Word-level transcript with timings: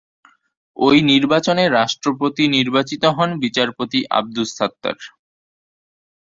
ওই 0.77 0.97
নির্বাচনে 1.11 1.63
রাষ্ট্রপতি 1.77 2.43
নির্বাচিত 2.55 3.03
হন 3.17 3.29
বিচারপতি 3.43 3.99
আবদুস 4.17 4.49
সাত্তার। 4.57 4.97